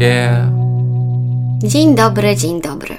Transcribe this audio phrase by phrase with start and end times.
[0.00, 0.48] Yeah.
[1.62, 2.96] Dzień dobry, dzień dobry.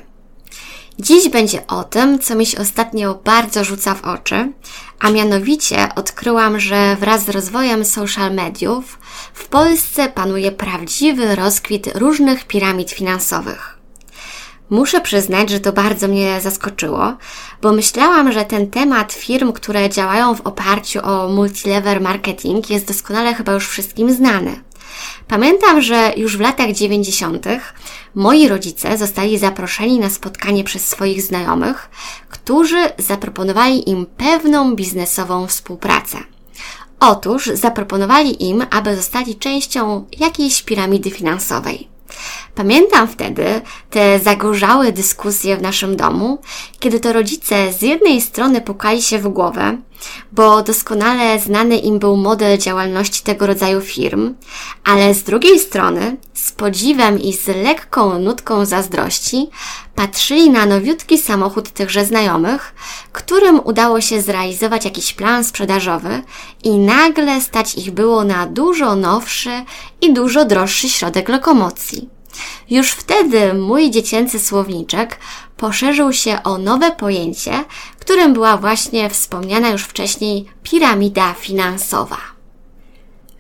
[0.99, 4.51] Dziś będzie o tym, co mi się ostatnio bardzo rzuca w oczy,
[4.99, 8.99] a mianowicie odkryłam, że wraz z rozwojem social mediów
[9.33, 13.79] w Polsce panuje prawdziwy rozkwit różnych piramid finansowych.
[14.69, 17.13] Muszę przyznać, że to bardzo mnie zaskoczyło,
[17.61, 23.33] bo myślałam, że ten temat firm, które działają w oparciu o multilevel marketing jest doskonale
[23.33, 24.68] chyba już wszystkim znany.
[25.27, 27.45] Pamiętam, że już w latach 90.
[28.16, 31.89] moi rodzice zostali zaproszeni na spotkanie przez swoich znajomych,
[32.30, 36.17] którzy zaproponowali im pewną biznesową współpracę.
[37.00, 41.88] Otóż zaproponowali im, aby zostali częścią jakiejś piramidy finansowej.
[42.56, 46.38] Pamiętam wtedy te zagorzałe dyskusje w naszym domu,
[46.80, 49.78] kiedy to rodzice z jednej strony pukali się w głowę,
[50.31, 54.36] bo doskonale znany im był model działalności tego rodzaju firm,
[54.83, 59.50] ale z drugiej strony z podziwem i z lekką nutką zazdrości
[59.95, 62.75] patrzyli na nowiutki samochód tychże znajomych,
[63.11, 66.23] którym udało się zrealizować jakiś plan sprzedażowy
[66.63, 69.63] i nagle stać ich było na dużo nowszy
[70.02, 72.19] i dużo droższy środek lokomocji.
[72.69, 75.19] Już wtedy mój dziecięcy słowniczek
[75.57, 77.63] poszerzył się o nowe pojęcie,
[77.99, 82.38] którym była właśnie wspomniana już wcześniej piramida finansowa.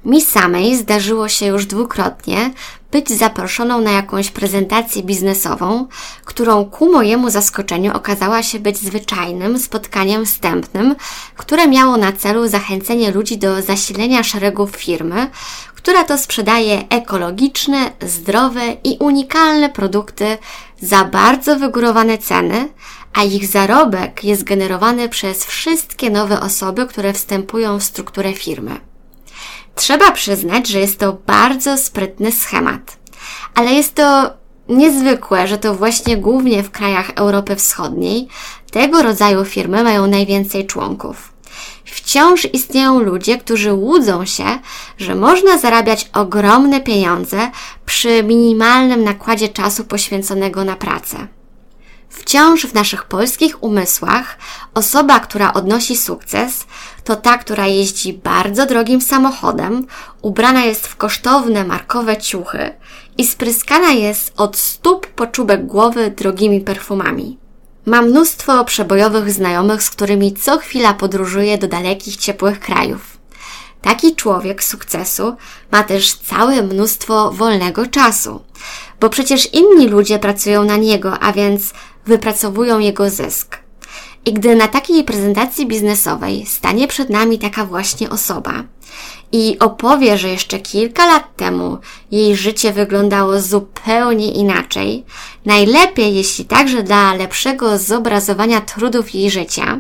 [0.09, 2.51] Mi samej zdarzyło się już dwukrotnie
[2.91, 5.87] być zaproszoną na jakąś prezentację biznesową,
[6.25, 10.95] którą ku mojemu zaskoczeniu okazała się być zwyczajnym spotkaniem wstępnym,
[11.35, 15.29] które miało na celu zachęcenie ludzi do zasilenia szeregów firmy,
[15.75, 20.37] która to sprzedaje ekologiczne, zdrowe i unikalne produkty
[20.81, 22.69] za bardzo wygórowane ceny,
[23.13, 28.88] a ich zarobek jest generowany przez wszystkie nowe osoby, które wstępują w strukturę firmy.
[29.79, 32.97] Trzeba przyznać, że jest to bardzo sprytny schemat,
[33.55, 34.33] ale jest to
[34.69, 38.27] niezwykłe, że to właśnie głównie w krajach Europy Wschodniej
[38.71, 41.33] tego rodzaju firmy mają najwięcej członków.
[41.85, 44.59] Wciąż istnieją ludzie, którzy łudzą się,
[44.97, 47.51] że można zarabiać ogromne pieniądze
[47.85, 51.27] przy minimalnym nakładzie czasu poświęconego na pracę.
[52.09, 54.37] Wciąż w naszych polskich umysłach
[54.73, 56.65] osoba, która odnosi sukces,
[57.03, 59.87] to ta, która jeździ bardzo drogim samochodem,
[60.21, 62.73] ubrana jest w kosztowne markowe ciuchy
[63.17, 67.37] i spryskana jest od stóp po czubek głowy drogimi perfumami.
[67.85, 73.17] Mam mnóstwo przebojowych znajomych, z którymi co chwila podróżuję do dalekich, ciepłych krajów.
[73.81, 75.35] Taki człowiek sukcesu
[75.71, 78.41] ma też całe mnóstwo wolnego czasu,
[78.99, 81.73] bo przecież inni ludzie pracują na niego, a więc
[82.05, 83.57] wypracowują jego zysk.
[84.25, 88.63] I gdy na takiej prezentacji biznesowej stanie przed nami taka właśnie osoba
[89.31, 91.77] i opowie, że jeszcze kilka lat temu
[92.11, 95.05] jej życie wyglądało zupełnie inaczej,
[95.45, 99.79] najlepiej jeśli także dla lepszego zobrazowania trudów jej życia,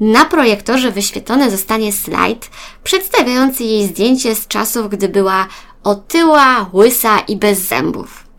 [0.00, 2.50] na projektorze wyświetlony zostanie slajd
[2.84, 5.46] przedstawiający jej zdjęcie z czasów, gdy była
[5.82, 8.29] otyła, łysa i bez zębów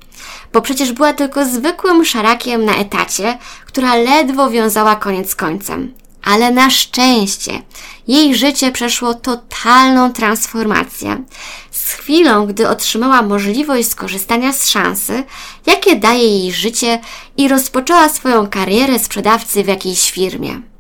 [0.54, 5.94] bo przecież była tylko zwykłym szarakiem na etacie, która ledwo wiązała koniec z końcem.
[6.24, 7.62] Ale na szczęście
[8.08, 11.24] jej życie przeszło totalną transformację.
[11.72, 15.24] Z chwilą, gdy otrzymała możliwość skorzystania z szansy,
[15.66, 17.00] jakie daje jej życie
[17.38, 20.71] i rozpoczęła swoją karierę sprzedawcy w jakiejś firmie.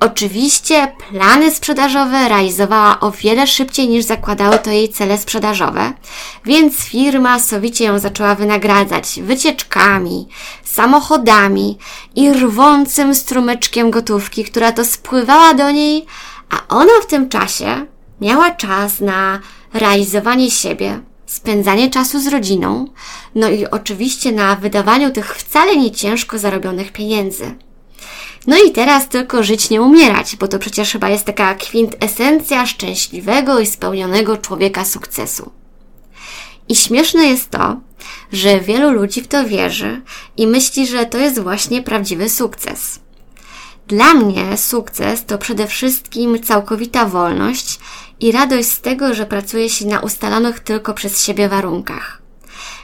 [0.00, 5.92] Oczywiście plany sprzedażowe realizowała o wiele szybciej niż zakładały to jej cele sprzedażowe,
[6.44, 10.28] więc firma sowicie ją zaczęła wynagradzać wycieczkami,
[10.64, 11.78] samochodami
[12.16, 16.06] i rwącym strumyczkiem gotówki, która to spływała do niej,
[16.50, 17.86] a ona w tym czasie
[18.20, 19.40] miała czas na
[19.74, 22.86] realizowanie siebie, spędzanie czasu z rodziną,
[23.34, 27.54] no i oczywiście na wydawaniu tych wcale nie ciężko zarobionych pieniędzy.
[28.46, 33.60] No i teraz tylko żyć, nie umierać, bo to przecież chyba jest taka kwintesencja szczęśliwego
[33.60, 35.50] i spełnionego człowieka sukcesu.
[36.68, 37.76] I śmieszne jest to,
[38.32, 40.02] że wielu ludzi w to wierzy
[40.36, 43.00] i myśli, że to jest właśnie prawdziwy sukces.
[43.86, 47.78] Dla mnie sukces to przede wszystkim całkowita wolność
[48.20, 52.19] i radość z tego, że pracuje się na ustalonych tylko przez siebie warunkach.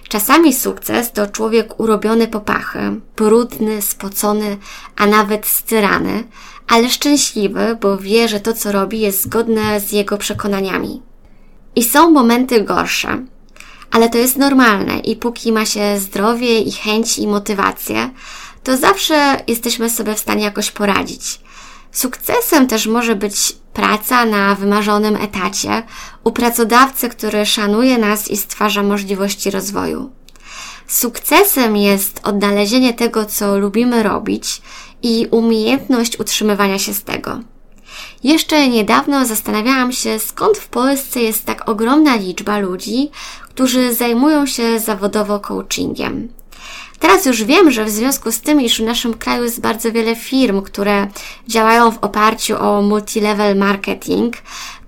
[0.09, 4.57] Czasami sukces to człowiek urobiony po pachy, brudny, spocony,
[4.97, 6.25] a nawet styrany,
[6.69, 11.03] ale szczęśliwy, bo wie, że to co robi jest zgodne z jego przekonaniami.
[11.77, 13.25] I są momenty gorsze,
[13.91, 18.11] ale to jest normalne i póki ma się zdrowie i chęć i motywację,
[18.63, 21.41] to zawsze jesteśmy sobie w stanie jakoś poradzić.
[21.93, 25.83] Sukcesem też może być praca na wymarzonym etacie
[26.25, 30.11] u pracodawcy, który szanuje nas i stwarza możliwości rozwoju.
[30.87, 34.63] Sukcesem jest odnalezienie tego, co lubimy robić
[35.03, 37.41] i umiejętność utrzymywania się z tego.
[38.25, 43.11] Jeszcze niedawno zastanawiałam się, skąd w Polsce jest tak ogromna liczba ludzi,
[43.43, 46.29] którzy zajmują się zawodowo coachingiem.
[47.01, 50.17] Teraz już wiem, że w związku z tym, iż w naszym kraju jest bardzo wiele
[50.17, 51.07] firm, które
[51.49, 54.37] działają w oparciu o multilevel marketing,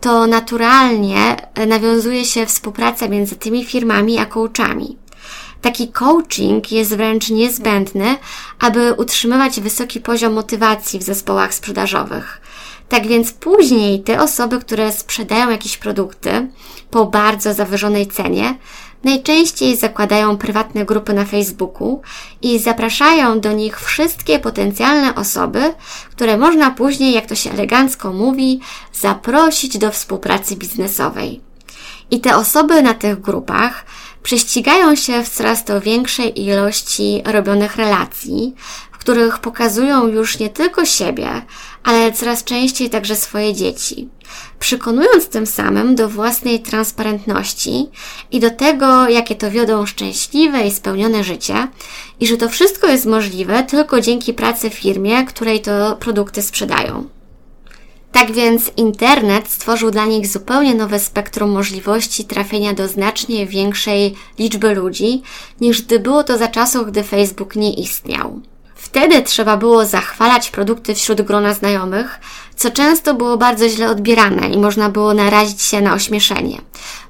[0.01, 4.97] to naturalnie nawiązuje się współpraca między tymi firmami a coachami.
[5.63, 8.17] Taki coaching jest wręcz niezbędny,
[8.59, 12.41] aby utrzymywać wysoki poziom motywacji w zespołach sprzedażowych.
[12.89, 16.49] Tak więc później te osoby, które sprzedają jakieś produkty
[16.91, 18.59] po bardzo zawyżonej cenie,
[19.05, 22.03] najczęściej zakładają prywatne grupy na Facebooku
[22.43, 25.75] i zapraszają do nich wszystkie potencjalne osoby,
[26.11, 28.61] które można później, jak to się elegancko mówi,
[28.93, 31.41] zaprosić do współpracy biznesowej.
[32.11, 33.85] I te osoby na tych grupach
[34.23, 38.55] prześcigają się w coraz to większej ilości robionych relacji,
[39.09, 41.29] których pokazują już nie tylko siebie,
[41.85, 44.09] ale coraz częściej także swoje dzieci,
[44.59, 47.87] przekonując tym samym do własnej transparentności
[48.33, 51.69] i do tego, jakie to wiodą szczęśliwe i spełnione życie
[52.21, 57.09] i że to wszystko jest możliwe tylko dzięki pracy w firmie, której to produkty sprzedają.
[58.13, 64.75] Tak więc internet stworzył dla nich zupełnie nowe spektrum możliwości trafienia do znacznie większej liczby
[64.75, 65.23] ludzi,
[65.61, 68.41] niż gdy było to za czasów, gdy Facebook nie istniał.
[68.81, 72.21] Wtedy trzeba było zachwalać produkty wśród grona znajomych,
[72.57, 76.61] co często było bardzo źle odbierane i można było narazić się na ośmieszenie.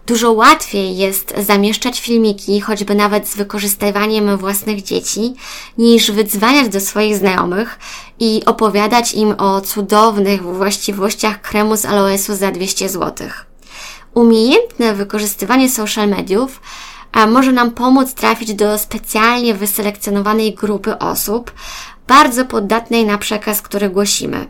[0.07, 5.35] Dużo łatwiej jest zamieszczać filmiki, choćby nawet z wykorzystywaniem własnych dzieci,
[5.79, 7.79] niż wydzwaniać do swoich znajomych
[8.21, 13.29] i opowiadać im o cudownych właściwościach kremu z aloesu za 200 zł.
[14.15, 16.61] Umiejętne wykorzystywanie social mediów
[17.27, 21.53] może nam pomóc trafić do specjalnie wyselekcjonowanej grupy osób,
[22.07, 24.49] bardzo poddatnej na przekaz, który głosimy.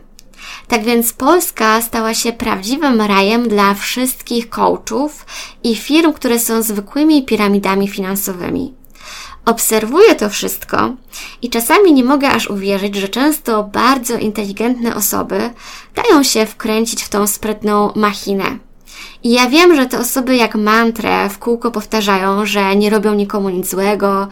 [0.67, 5.25] Tak więc Polska stała się prawdziwym rajem dla wszystkich coachów
[5.63, 8.73] i firm, które są zwykłymi piramidami finansowymi.
[9.45, 10.93] Obserwuję to wszystko
[11.41, 15.49] i czasami nie mogę aż uwierzyć, że często bardzo inteligentne osoby
[15.95, 18.68] dają się wkręcić w tą sprytną machinę.
[19.23, 23.49] I ja wiem, że te osoby jak mantrę w kółko powtarzają, że nie robią nikomu
[23.49, 24.27] nic złego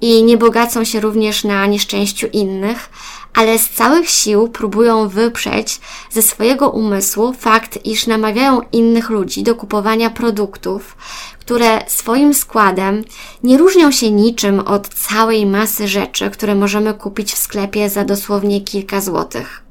[0.00, 2.90] i nie bogacą się również na nieszczęściu innych,
[3.34, 5.80] ale z całych sił próbują wyprzeć
[6.10, 10.96] ze swojego umysłu fakt, iż namawiają innych ludzi do kupowania produktów,
[11.40, 13.04] które swoim składem
[13.42, 18.60] nie różnią się niczym od całej masy rzeczy, które możemy kupić w sklepie za dosłownie
[18.60, 19.69] kilka złotych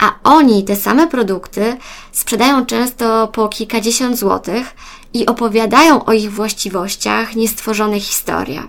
[0.00, 1.76] a oni te same produkty
[2.12, 4.76] sprzedają często po kilkadziesiąt złotych
[5.14, 8.62] i opowiadają o ich właściwościach niestworzone historie.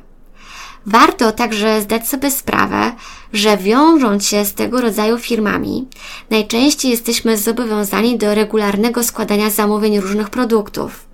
[0.86, 2.92] Warto także zdać sobie sprawę,
[3.34, 5.88] że wiążąc się z tego rodzaju firmami,
[6.30, 11.06] najczęściej jesteśmy zobowiązani do regularnego składania zamówień różnych produktów.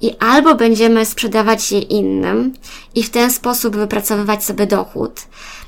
[0.00, 2.52] I albo będziemy sprzedawać je innym
[2.94, 5.20] i w ten sposób wypracowywać sobie dochód,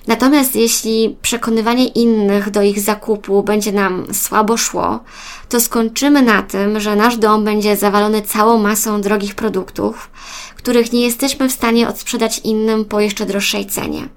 [0.06, 5.00] Natomiast jeśli przekonywanie innych do ich zakupu będzie nam słabo szło,
[5.48, 10.10] to skończymy na tym, że nasz dom będzie zawalony całą masą drogich produktów,
[10.56, 14.08] których nie jesteśmy w stanie odsprzedać innym po jeszcze droższej cenie.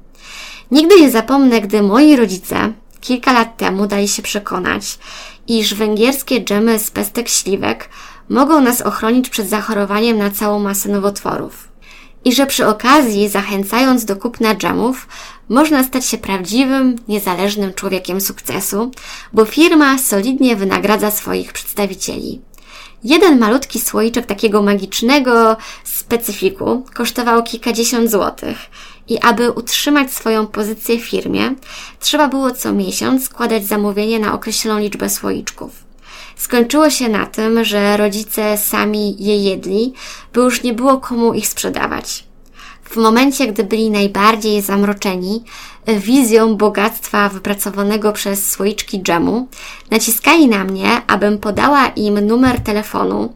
[0.72, 5.00] Nigdy nie zapomnę, gdy moi rodzice kilka lat temu dali się przekonać,
[5.48, 7.90] iż węgierskie dżemy z pestek śliwek
[8.30, 11.70] mogą nas ochronić przed zachorowaniem na całą masę nowotworów.
[12.26, 15.08] I że przy okazji, zachęcając do kupna dżemów,
[15.50, 18.92] można stać się prawdziwym, niezależnym człowiekiem sukcesu,
[19.34, 22.42] bo firma solidnie wynagradza swoich przedstawicieli.
[23.04, 28.58] Jeden malutki słoiczek takiego magicznego specyfiku kosztował kilkadziesiąt złotych
[29.08, 31.56] i aby utrzymać swoją pozycję w firmie,
[32.00, 35.72] trzeba było co miesiąc składać zamówienie na określoną liczbę słoiczków.
[36.36, 39.94] Skończyło się na tym, że rodzice sami je jedli,
[40.34, 42.29] by już nie było komu ich sprzedawać.
[42.90, 45.44] W momencie, gdy byli najbardziej zamroczeni
[45.88, 49.48] wizją bogactwa wypracowanego przez słoiczki dżemu,
[49.92, 53.34] naciskali na mnie, abym podała im numer telefonu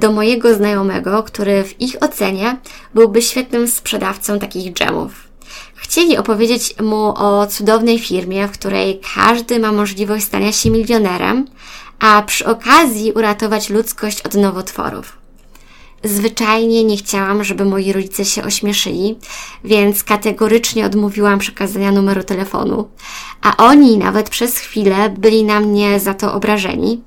[0.00, 2.56] do mojego znajomego, który w ich ocenie
[2.94, 5.12] byłby świetnym sprzedawcą takich dżemów.
[5.74, 11.46] Chcieli opowiedzieć mu o cudownej firmie, w której każdy ma możliwość stania się milionerem,
[11.98, 15.25] a przy okazji uratować ludzkość od nowotworów.
[16.04, 19.18] Zwyczajnie nie chciałam, żeby moi rodzice się ośmieszyli,
[19.64, 22.88] więc kategorycznie odmówiłam przekazania numeru telefonu,
[23.42, 27.00] a oni nawet przez chwilę byli na mnie za to obrażeni.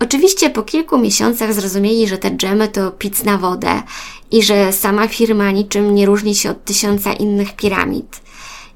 [0.00, 3.82] Oczywiście po kilku miesiącach zrozumieli, że te dżemy to pic na wodę
[4.30, 8.20] i że sama firma niczym nie różni się od tysiąca innych piramid.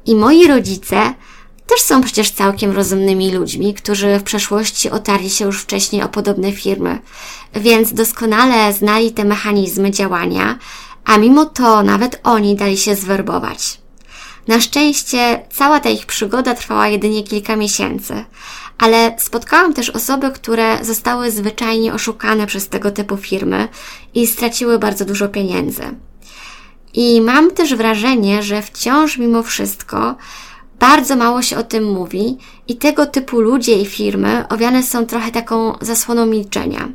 [0.06, 1.14] I moi rodzice
[1.72, 6.52] też są przecież całkiem rozumnymi ludźmi, którzy w przeszłości otarli się już wcześniej o podobne
[6.52, 6.98] firmy,
[7.54, 10.58] więc doskonale znali te mechanizmy działania,
[11.04, 13.78] a mimo to nawet oni dali się zwerbować.
[14.48, 18.24] Na szczęście cała ta ich przygoda trwała jedynie kilka miesięcy,
[18.78, 23.68] ale spotkałam też osoby, które zostały zwyczajnie oszukane przez tego typu firmy
[24.14, 25.82] i straciły bardzo dużo pieniędzy.
[26.94, 30.16] I mam też wrażenie, że wciąż mimo wszystko
[30.82, 35.30] bardzo mało się o tym mówi i tego typu ludzie i firmy owiane są trochę
[35.32, 36.88] taką zasłoną milczenia.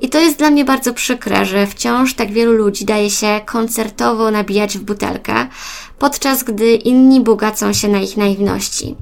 [0.00, 4.30] I to jest dla mnie bardzo przykre, że wciąż tak wielu ludzi daje się koncertowo
[4.30, 5.46] nabijać w butelkę,
[5.98, 8.94] podczas gdy inni bogacą się na ich naiwności.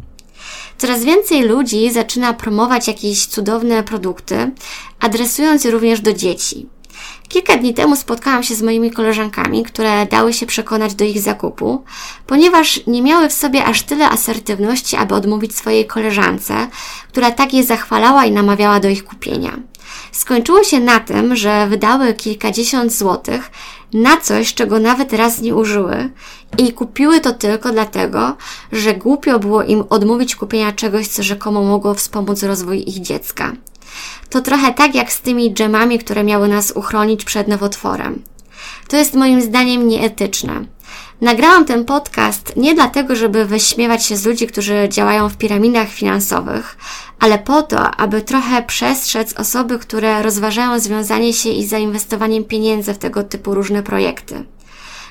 [0.78, 4.50] Coraz więcej ludzi zaczyna promować jakieś cudowne produkty,
[5.00, 6.73] adresując je również do dzieci.
[7.28, 11.84] Kilka dni temu spotkałam się z moimi koleżankami, które dały się przekonać do ich zakupu,
[12.26, 16.68] ponieważ nie miały w sobie aż tyle asertywności, aby odmówić swojej koleżance,
[17.08, 19.56] która tak je zachwalała i namawiała do ich kupienia.
[20.12, 23.50] Skończyło się na tym, że wydały kilkadziesiąt złotych
[23.92, 26.10] na coś, czego nawet raz nie użyły
[26.58, 28.36] i kupiły to tylko dlatego,
[28.72, 33.52] że głupio było im odmówić kupienia czegoś, co rzekomo mogło wspomóc rozwój ich dziecka.
[34.30, 38.22] To trochę tak jak z tymi dżemami, które miały nas uchronić przed nowotworem.
[38.88, 40.64] To jest moim zdaniem nieetyczne.
[41.20, 46.76] Nagrałam ten podcast nie dlatego, żeby wyśmiewać się z ludzi, którzy działają w piramidach finansowych,
[47.20, 52.98] ale po to, aby trochę przestrzec osoby, które rozważają związanie się i zainwestowaniem pieniędzy w
[52.98, 54.44] tego typu różne projekty.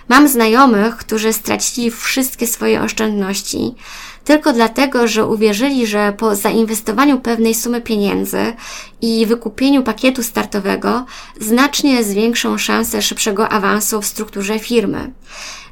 [0.10, 3.76] Mam znajomych, którzy stracili wszystkie swoje oszczędności
[4.24, 8.54] tylko dlatego, że uwierzyli, że po zainwestowaniu pewnej sumy pieniędzy
[9.02, 11.06] i wykupieniu pakietu startowego
[11.40, 15.12] znacznie zwiększą szansę szybszego awansu w strukturze firmy.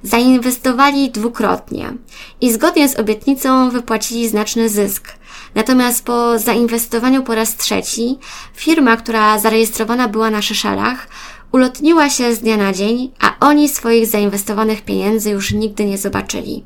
[0.03, 1.93] Zainwestowali dwukrotnie
[2.41, 5.07] i zgodnie z obietnicą wypłacili znaczny zysk.
[5.55, 8.17] Natomiast po zainwestowaniu po raz trzeci,
[8.55, 11.07] firma, która zarejestrowana była na Szeszelach,
[11.51, 16.63] ulotniła się z dnia na dzień, a oni swoich zainwestowanych pieniędzy już nigdy nie zobaczyli.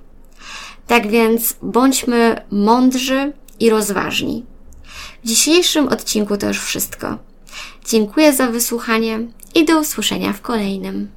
[0.87, 4.45] Tak więc bądźmy mądrzy i rozważni.
[5.23, 7.17] W dzisiejszym odcinku to już wszystko.
[7.87, 9.19] Dziękuję za wysłuchanie
[9.55, 11.07] i do usłyszenia w kolejnym.